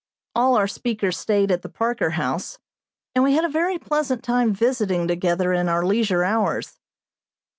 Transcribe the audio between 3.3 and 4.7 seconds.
had a very pleasant time